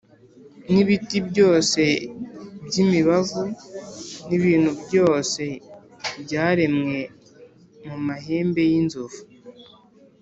n’ibiti 0.71 1.17
byose 1.29 1.81
by’imibavu 2.65 3.43
n’ibintu 4.27 4.71
byose 4.85 5.41
byaremwe 6.23 6.99
mu 7.87 7.97
mahembe 8.07 8.61
y’inzovu, 8.71 9.21